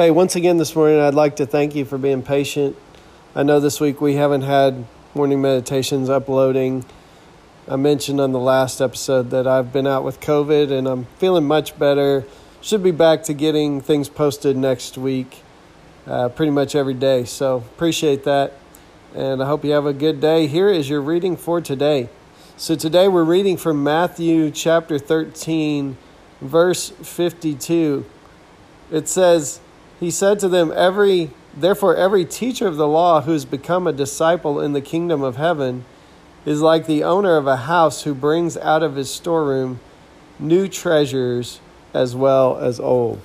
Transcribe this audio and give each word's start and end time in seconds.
Hey, 0.00 0.10
once 0.10 0.34
again 0.34 0.56
this 0.56 0.74
morning, 0.74 0.98
I'd 0.98 1.12
like 1.12 1.36
to 1.36 1.44
thank 1.44 1.74
you 1.74 1.84
for 1.84 1.98
being 1.98 2.22
patient. 2.22 2.74
I 3.34 3.42
know 3.42 3.60
this 3.60 3.80
week 3.80 4.00
we 4.00 4.14
haven't 4.14 4.40
had 4.40 4.86
morning 5.14 5.42
meditations 5.42 6.08
uploading. 6.08 6.86
I 7.68 7.76
mentioned 7.76 8.18
on 8.18 8.32
the 8.32 8.38
last 8.38 8.80
episode 8.80 9.28
that 9.28 9.46
I've 9.46 9.74
been 9.74 9.86
out 9.86 10.02
with 10.02 10.18
COVID 10.20 10.72
and 10.72 10.88
I'm 10.88 11.04
feeling 11.18 11.44
much 11.44 11.78
better. 11.78 12.24
Should 12.62 12.82
be 12.82 12.92
back 12.92 13.24
to 13.24 13.34
getting 13.34 13.82
things 13.82 14.08
posted 14.08 14.56
next 14.56 14.96
week, 14.96 15.42
uh, 16.06 16.30
pretty 16.30 16.50
much 16.50 16.74
every 16.74 16.94
day. 16.94 17.26
So 17.26 17.56
appreciate 17.56 18.24
that. 18.24 18.54
And 19.14 19.42
I 19.42 19.46
hope 19.46 19.66
you 19.66 19.72
have 19.72 19.84
a 19.84 19.92
good 19.92 20.18
day. 20.18 20.46
Here 20.46 20.70
is 20.70 20.88
your 20.88 21.02
reading 21.02 21.36
for 21.36 21.60
today. 21.60 22.08
So 22.56 22.74
today 22.74 23.06
we're 23.06 23.22
reading 23.22 23.58
from 23.58 23.84
Matthew 23.84 24.50
chapter 24.50 24.98
13, 24.98 25.98
verse 26.40 26.88
52. 26.88 28.06
It 28.90 29.06
says, 29.06 29.60
he 30.00 30.10
said 30.10 30.40
to 30.40 30.48
them, 30.48 30.72
Every 30.74 31.30
therefore 31.56 31.94
every 31.94 32.24
teacher 32.24 32.66
of 32.66 32.76
the 32.76 32.88
law 32.88 33.20
who 33.20 33.32
has 33.32 33.44
become 33.44 33.86
a 33.86 33.92
disciple 33.92 34.60
in 34.60 34.72
the 34.72 34.80
kingdom 34.80 35.22
of 35.22 35.36
heaven 35.36 35.84
is 36.44 36.60
like 36.60 36.86
the 36.86 37.04
owner 37.04 37.36
of 37.36 37.46
a 37.46 37.56
house 37.56 38.02
who 38.02 38.14
brings 38.14 38.56
out 38.56 38.82
of 38.82 38.96
his 38.96 39.10
storeroom 39.10 39.78
new 40.38 40.66
treasures 40.66 41.60
as 41.92 42.16
well 42.16 42.56
as 42.58 42.80
old. 42.80 43.20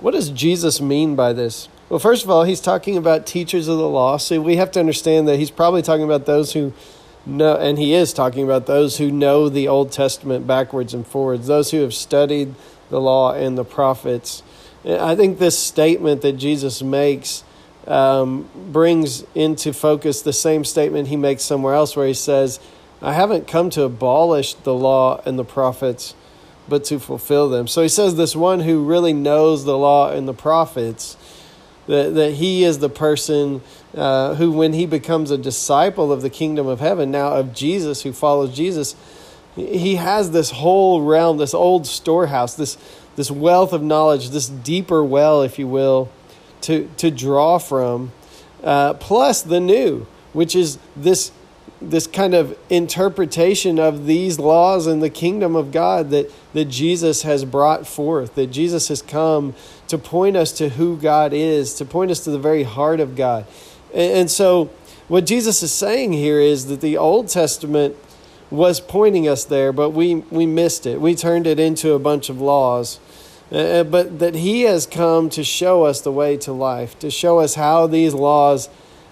What 0.00 0.12
does 0.12 0.30
Jesus 0.30 0.80
mean 0.80 1.16
by 1.16 1.32
this? 1.32 1.68
Well, 1.88 1.98
first 1.98 2.24
of 2.24 2.30
all, 2.30 2.44
he's 2.44 2.60
talking 2.60 2.96
about 2.96 3.26
teachers 3.26 3.66
of 3.66 3.78
the 3.78 3.88
law. 3.88 4.16
So 4.16 4.40
we 4.40 4.56
have 4.56 4.70
to 4.72 4.80
understand 4.80 5.26
that 5.28 5.38
he's 5.38 5.50
probably 5.50 5.82
talking 5.82 6.04
about 6.04 6.26
those 6.26 6.52
who 6.52 6.72
know, 7.26 7.56
and 7.56 7.78
he 7.78 7.94
is 7.94 8.12
talking 8.12 8.44
about 8.44 8.66
those 8.66 8.98
who 8.98 9.10
know 9.10 9.48
the 9.48 9.68
Old 9.68 9.92
Testament 9.92 10.46
backwards 10.46 10.94
and 10.94 11.06
forwards, 11.06 11.46
those 11.46 11.70
who 11.70 11.82
have 11.82 11.94
studied 11.94 12.54
the 12.90 13.00
law 13.00 13.32
and 13.32 13.58
the 13.58 13.64
prophets. 13.64 14.42
I 14.84 15.14
think 15.14 15.38
this 15.38 15.58
statement 15.58 16.22
that 16.22 16.32
Jesus 16.32 16.82
makes 16.82 17.44
um, 17.86 18.48
brings 18.72 19.24
into 19.34 19.72
focus 19.72 20.22
the 20.22 20.32
same 20.32 20.64
statement 20.64 21.08
he 21.08 21.16
makes 21.16 21.42
somewhere 21.42 21.74
else, 21.74 21.96
where 21.96 22.06
he 22.06 22.14
says, 22.14 22.60
I 23.02 23.12
haven't 23.12 23.46
come 23.46 23.70
to 23.70 23.82
abolish 23.82 24.54
the 24.54 24.74
law 24.74 25.20
and 25.24 25.38
the 25.38 25.44
prophets, 25.44 26.14
but 26.68 26.84
to 26.84 26.98
fulfill 26.98 27.48
them. 27.48 27.66
So 27.66 27.82
he 27.82 27.88
says, 27.88 28.16
This 28.16 28.36
one 28.36 28.60
who 28.60 28.84
really 28.84 29.12
knows 29.12 29.64
the 29.64 29.76
law 29.76 30.12
and 30.12 30.28
the 30.28 30.34
prophets, 30.34 31.16
that, 31.86 32.14
that 32.14 32.34
he 32.34 32.62
is 32.62 32.78
the 32.78 32.90
person 32.90 33.62
uh, 33.94 34.34
who, 34.34 34.52
when 34.52 34.74
he 34.74 34.86
becomes 34.86 35.30
a 35.30 35.38
disciple 35.38 36.12
of 36.12 36.22
the 36.22 36.30
kingdom 36.30 36.66
of 36.66 36.78
heaven, 36.80 37.10
now 37.10 37.28
of 37.34 37.54
Jesus, 37.54 38.02
who 38.02 38.12
follows 38.12 38.54
Jesus, 38.54 38.94
he 39.56 39.96
has 39.96 40.30
this 40.30 40.50
whole 40.50 41.02
realm, 41.02 41.38
this 41.38 41.54
old 41.54 41.86
storehouse, 41.86 42.54
this 42.54 42.76
this 43.16 43.30
wealth 43.30 43.72
of 43.72 43.82
knowledge, 43.82 44.30
this 44.30 44.48
deeper 44.48 45.04
well, 45.04 45.42
if 45.42 45.58
you 45.58 45.66
will, 45.66 46.08
to, 46.62 46.88
to 46.96 47.10
draw 47.10 47.58
from, 47.58 48.12
uh, 48.62 48.94
plus 48.94 49.42
the 49.42 49.60
new, 49.60 50.06
which 50.32 50.54
is 50.54 50.78
this, 50.96 51.32
this 51.80 52.06
kind 52.06 52.34
of 52.34 52.56
interpretation 52.68 53.78
of 53.78 54.06
these 54.06 54.38
laws 54.38 54.86
and 54.86 55.02
the 55.02 55.10
kingdom 55.10 55.56
of 55.56 55.72
God 55.72 56.10
that, 56.10 56.30
that 56.52 56.66
Jesus 56.66 57.22
has 57.22 57.44
brought 57.44 57.86
forth, 57.86 58.34
that 58.36 58.48
Jesus 58.48 58.88
has 58.88 59.02
come 59.02 59.54
to 59.88 59.98
point 59.98 60.36
us 60.36 60.52
to 60.52 60.70
who 60.70 60.96
God 60.96 61.32
is, 61.32 61.74
to 61.74 61.84
point 61.84 62.10
us 62.10 62.24
to 62.24 62.30
the 62.30 62.38
very 62.38 62.62
heart 62.62 63.00
of 63.00 63.16
God. 63.16 63.46
And, 63.92 64.12
and 64.12 64.30
so, 64.30 64.70
what 65.08 65.26
Jesus 65.26 65.62
is 65.62 65.72
saying 65.72 66.12
here 66.12 66.38
is 66.38 66.66
that 66.68 66.80
the 66.80 66.96
Old 66.96 67.28
Testament 67.28 67.96
was 68.50 68.80
pointing 68.80 69.28
us 69.28 69.44
there, 69.44 69.72
but 69.72 69.90
we, 69.90 70.16
we 70.16 70.46
missed 70.46 70.86
it. 70.86 71.00
We 71.00 71.14
turned 71.14 71.46
it 71.46 71.60
into 71.60 71.92
a 71.92 71.98
bunch 71.98 72.28
of 72.28 72.40
laws. 72.40 72.98
Uh, 73.52 73.56
uh, 73.56 73.84
but 73.84 74.18
that 74.20 74.34
He 74.34 74.62
has 74.62 74.86
come 74.86 75.28
to 75.30 75.42
show 75.42 75.84
us 75.84 76.00
the 76.00 76.12
way 76.12 76.36
to 76.38 76.52
life, 76.52 76.98
to 77.00 77.10
show 77.10 77.40
us 77.40 77.54
how 77.54 77.86
these 77.86 78.14
laws 78.14 78.68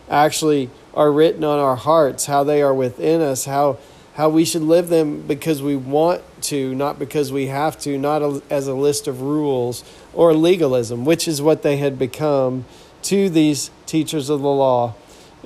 actually 0.09 0.71
are 0.95 1.11
written 1.13 1.45
on 1.45 1.59
our 1.59 1.77
hearts, 1.77 2.27
how 2.27 2.45
they 2.45 2.63
are 2.63 2.75
within 2.75 3.21
us, 3.21 3.45
how 3.45 3.79
how 4.19 4.29
we 4.29 4.45
should 4.45 4.63
live 4.63 4.89
them 4.89 5.23
because 5.29 5.63
we 5.63 5.77
want 5.77 6.21
to, 6.43 6.75
not 6.75 6.99
because 6.99 7.31
we 7.31 7.47
have 7.47 7.79
to, 7.79 7.97
not 7.97 8.21
a, 8.21 8.43
as 8.51 8.67
a 8.67 8.75
list 8.75 9.07
of 9.07 9.21
rules 9.21 9.85
or 10.13 10.35
legalism, 10.35 11.05
which 11.05 11.29
is 11.29 11.41
what 11.41 11.63
they 11.63 11.77
had 11.77 11.97
become 11.97 12.65
to 13.01 13.31
these 13.31 13.71
teachers 13.87 14.29
of 14.29 14.41
the 14.41 14.49
law. 14.49 14.93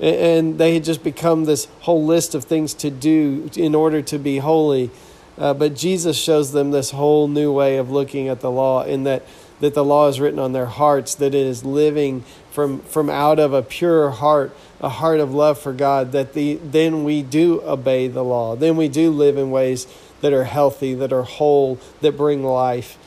And 0.03 0.57
they 0.57 0.73
had 0.73 0.83
just 0.83 1.03
become 1.03 1.45
this 1.45 1.67
whole 1.81 2.03
list 2.03 2.35
of 2.35 2.43
things 2.43 2.73
to 2.75 2.89
do 2.89 3.49
in 3.55 3.73
order 3.73 4.01
to 4.01 4.19
be 4.19 4.39
holy 4.39 4.91
uh, 5.37 5.53
but 5.53 5.75
Jesus 5.75 6.17
shows 6.17 6.51
them 6.51 6.71
this 6.71 6.91
whole 6.91 7.27
new 7.27 7.51
way 7.51 7.77
of 7.77 7.89
looking 7.89 8.27
at 8.27 8.41
the 8.41 8.51
law 8.51 8.83
in 8.83 9.03
that, 9.03 9.23
that 9.59 9.73
the 9.73 9.83
law 9.83 10.07
is 10.07 10.19
written 10.19 10.39
on 10.39 10.53
their 10.53 10.67
hearts, 10.67 11.15
that 11.15 11.33
it 11.33 11.45
is 11.47 11.65
living 11.65 12.23
from, 12.51 12.81
from 12.81 13.09
out 13.09 13.39
of 13.39 13.53
a 13.53 13.63
pure 13.63 14.11
heart, 14.11 14.55
a 14.79 14.89
heart 14.89 15.19
of 15.19 15.33
love 15.33 15.57
for 15.57 15.73
God, 15.73 16.11
that 16.11 16.33
the, 16.33 16.55
then 16.55 17.03
we 17.03 17.23
do 17.23 17.61
obey 17.63 18.07
the 18.07 18.23
law. 18.23 18.55
Then 18.55 18.75
we 18.75 18.87
do 18.87 19.09
live 19.09 19.37
in 19.37 19.49
ways 19.49 19.87
that 20.21 20.33
are 20.33 20.43
healthy, 20.43 20.93
that 20.93 21.11
are 21.11 21.23
whole, 21.23 21.79
that 22.01 22.15
bring 22.15 22.43
life. 22.43 22.97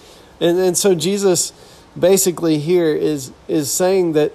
And, 0.41 0.59
and 0.59 0.77
so 0.77 0.95
Jesus 0.95 1.53
basically 1.99 2.59
here 2.59 2.95
is, 2.95 3.33
is 3.47 3.71
saying 3.73 4.13
that 4.15 4.33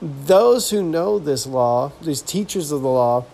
those 0.00 0.70
who 0.70 0.82
know 0.82 1.18
this 1.18 1.46
law, 1.46 1.92
these 2.02 2.22
teachers 2.22 2.72
of 2.72 2.82
the 2.82 2.88
law, 2.88 3.24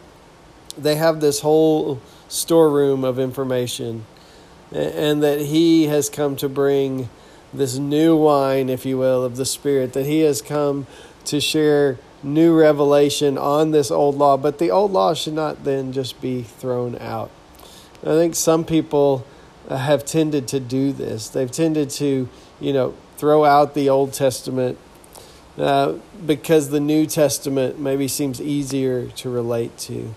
they 0.79 0.95
have 0.95 1.21
this 1.21 1.41
whole 1.41 2.01
storeroom 2.29 3.05
of 3.05 3.19
information, 3.19 4.07
and 4.71 5.23
that 5.23 5.41
He 5.41 5.87
has 5.87 6.09
come 6.09 6.37
to 6.37 6.49
bring 6.49 7.09
this 7.53 7.77
new 7.77 8.17
wine, 8.17 8.71
if 8.71 8.87
you 8.87 8.97
will, 8.97 9.25
of 9.25 9.37
the 9.37 9.45
Spirit, 9.45 9.93
that 9.93 10.07
He 10.07 10.21
has 10.21 10.41
come 10.41 10.87
to 11.27 11.41
share 11.41 11.99
new 12.23 12.59
revelation 12.59 13.37
on 13.37 13.73
this 13.73 13.91
old 13.91 14.17
law. 14.17 14.37
But 14.37 14.59
the 14.59 14.71
old 14.71 14.93
law 14.93 15.15
should 15.15 15.35
not 15.35 15.65
then 15.65 15.93
just 15.93 16.21
be 16.21 16.43
thrown 16.43 16.97
out. 16.99 17.31
I 18.03 18.15
think 18.15 18.35
some 18.35 18.65
people 18.65 19.27
have 19.69 20.05
tended 20.05 20.49
to 20.49 20.61
do 20.61 20.93
this. 20.93 21.29
They've 21.29 21.51
tended 21.51 21.91
to, 21.91 22.29
you 22.61 22.73
know, 22.73 22.95
throw 23.17 23.45
out 23.45 23.75
the 23.75 23.89
Old 23.89 24.13
Testament 24.13 24.79
uh, 25.59 25.95
because 26.25 26.71
the 26.71 26.81
New 26.81 27.07
Testament 27.07 27.79
maybe 27.79 28.09
seems 28.09 28.41
easier 28.41 29.07
to 29.09 29.31
relate 29.31 29.77
to. 29.79 30.15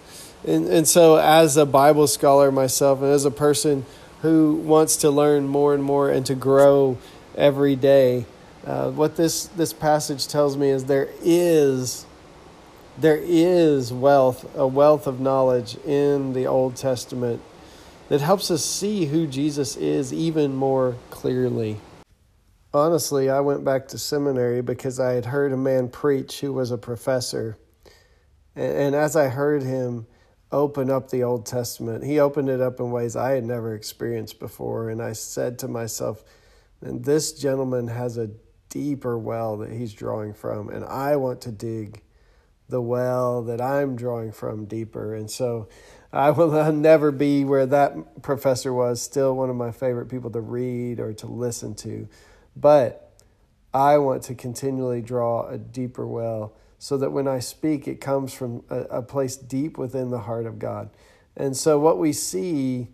And, 0.47 0.67
and 0.67 0.87
so, 0.87 1.17
as 1.17 1.57
a 1.57 1.65
Bible 1.65 2.07
scholar 2.07 2.51
myself, 2.51 3.01
and 3.01 3.11
as 3.11 3.25
a 3.25 3.31
person 3.31 3.85
who 4.21 4.55
wants 4.55 4.97
to 4.97 5.09
learn 5.09 5.47
more 5.47 5.73
and 5.73 5.83
more 5.83 6.09
and 6.09 6.25
to 6.25 6.35
grow 6.35 6.97
every 7.35 7.75
day, 7.75 8.25
uh, 8.65 8.91
what 8.91 9.15
this, 9.15 9.45
this 9.47 9.73
passage 9.73 10.27
tells 10.27 10.57
me 10.57 10.69
is 10.69 10.85
there 10.85 11.09
is 11.21 12.05
there 12.97 13.19
is 13.21 13.91
wealth, 13.91 14.55
a 14.55 14.65
wealth 14.65 15.05
of 15.05 15.19
knowledge 15.19 15.75
in 15.85 16.33
the 16.33 16.47
Old 16.47 16.77
Testament 16.77 17.41
that 18.07 18.21
helps 18.21 18.49
us 18.49 18.63
see 18.63 19.05
who 19.07 19.27
Jesus 19.27 19.75
is 19.75 20.13
even 20.13 20.55
more 20.55 20.95
clearly. 21.09 21.77
Honestly, 22.75 23.29
I 23.29 23.39
went 23.39 23.63
back 23.63 23.87
to 23.87 23.97
seminary 23.97 24.61
because 24.61 24.99
I 24.99 25.13
had 25.13 25.27
heard 25.27 25.53
a 25.53 25.57
man 25.57 25.87
preach 25.87 26.41
who 26.41 26.51
was 26.51 26.71
a 26.71 26.77
professor. 26.77 27.57
And, 28.53 28.93
as 28.93 29.15
I 29.15 29.29
heard 29.29 29.63
him, 29.63 30.07
open 30.51 30.91
up 30.91 31.09
the 31.09 31.23
Old 31.23 31.45
Testament. 31.45 32.03
He 32.03 32.19
opened 32.19 32.49
it 32.49 32.59
up 32.59 32.81
in 32.81 32.91
ways 32.91 33.15
I 33.15 33.31
had 33.31 33.45
never 33.45 33.73
experienced 33.73 34.41
before. 34.41 34.89
And 34.89 35.01
I 35.01 35.13
said 35.13 35.57
to 35.59 35.69
myself, 35.69 36.25
and 36.81 37.05
this 37.05 37.31
gentleman 37.31 37.87
has 37.87 38.17
a 38.17 38.31
deeper 38.67 39.17
well 39.17 39.55
that 39.59 39.71
he's 39.71 39.93
drawing 39.93 40.33
from. 40.33 40.67
And 40.67 40.83
I 40.83 41.15
want 41.15 41.39
to 41.43 41.53
dig 41.53 42.01
the 42.67 42.81
well 42.81 43.41
that 43.43 43.61
I'm 43.61 43.95
drawing 43.95 44.33
from 44.33 44.65
deeper. 44.65 45.15
And 45.15 45.31
so 45.31 45.69
I 46.11 46.31
will 46.31 46.51
never 46.73 47.13
be 47.13 47.45
where 47.45 47.67
that 47.67 48.21
professor 48.21 48.73
was, 48.73 49.01
still 49.01 49.33
one 49.33 49.49
of 49.49 49.55
my 49.55 49.71
favorite 49.71 50.09
people 50.09 50.31
to 50.31 50.41
read 50.41 50.99
or 50.99 51.13
to 51.13 51.27
listen 51.27 51.73
to. 51.75 52.09
But 52.55 53.13
I 53.73 53.97
want 53.97 54.23
to 54.23 54.35
continually 54.35 55.01
draw 55.01 55.47
a 55.47 55.57
deeper 55.57 56.07
well 56.07 56.53
so 56.77 56.97
that 56.97 57.11
when 57.11 57.27
I 57.27 57.39
speak, 57.39 57.87
it 57.87 58.01
comes 58.01 58.33
from 58.33 58.63
a, 58.69 58.81
a 58.83 59.01
place 59.01 59.35
deep 59.35 59.77
within 59.77 60.11
the 60.11 60.19
heart 60.19 60.45
of 60.45 60.59
God. 60.59 60.89
And 61.35 61.57
so, 61.57 61.79
what 61.79 61.97
we 61.99 62.13
see 62.13 62.89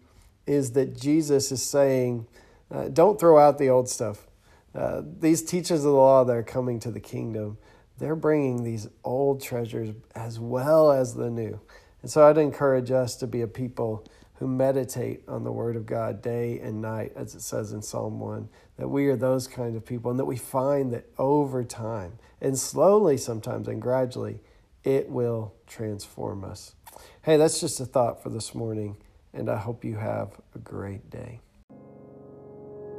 is 0.47 0.71
that 0.73 0.97
Jesus 0.99 1.51
is 1.51 1.63
saying, 1.63 2.27
uh, 2.71 2.87
don't 2.89 3.19
throw 3.19 3.37
out 3.39 3.57
the 3.57 3.69
old 3.69 3.89
stuff. 3.89 4.27
uh, 4.73 5.01
these 5.19 5.43
teachers 5.43 5.79
of 5.79 5.85
the 5.85 5.91
law 5.91 6.23
that 6.23 6.35
are 6.35 6.43
coming 6.43 6.79
to 6.79 6.91
the 6.91 6.99
kingdom, 6.99 7.57
they're 7.99 8.15
bringing 8.15 8.63
these 8.63 8.87
old 9.03 9.41
treasures 9.41 9.93
as 10.15 10.39
well 10.39 10.91
as 10.91 11.13
the 11.15 11.29
new. 11.29 11.59
And 12.01 12.09
so 12.09 12.27
I'd 12.27 12.37
encourage 12.37 12.91
us 12.91 13.15
to 13.17 13.27
be 13.27 13.41
a 13.41 13.47
people 13.47 14.05
who 14.35 14.47
meditate 14.47 15.23
on 15.27 15.43
the 15.43 15.51
Word 15.51 15.75
of 15.75 15.85
God 15.85 16.21
day 16.21 16.59
and 16.59 16.81
night, 16.81 17.11
as 17.15 17.35
it 17.35 17.41
says 17.41 17.71
in 17.71 17.81
Psalm 17.83 18.19
1, 18.19 18.49
that 18.77 18.87
we 18.87 19.07
are 19.07 19.15
those 19.15 19.47
kind 19.47 19.75
of 19.75 19.85
people, 19.85 20.09
and 20.09 20.19
that 20.19 20.25
we 20.25 20.35
find 20.35 20.91
that 20.93 21.05
over 21.19 21.63
time, 21.63 22.17
and 22.41 22.57
slowly 22.57 23.17
sometimes 23.17 23.67
and 23.67 23.79
gradually, 23.79 24.41
it 24.83 25.09
will 25.09 25.53
transform 25.67 26.43
us. 26.43 26.73
Hey, 27.21 27.37
that's 27.37 27.59
just 27.59 27.79
a 27.79 27.85
thought 27.85 28.23
for 28.23 28.29
this 28.29 28.55
morning, 28.55 28.97
and 29.31 29.47
I 29.47 29.57
hope 29.57 29.85
you 29.85 29.97
have 29.97 30.41
a 30.55 30.57
great 30.57 31.11
day. 31.11 31.39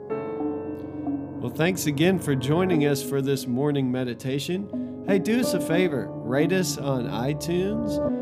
Well, 0.09 1.51
thanks 1.53 1.87
again 1.87 2.21
for 2.21 2.37
joining 2.37 2.87
us 2.87 3.03
for 3.03 3.21
this 3.21 3.49
morning 3.49 3.91
meditation. 3.91 5.05
Hey, 5.09 5.19
do 5.19 5.41
us 5.41 5.55
a 5.55 5.61
favor 5.61 6.07
rate 6.09 6.53
us 6.53 6.79
on 6.79 7.09
iTunes 7.09 8.22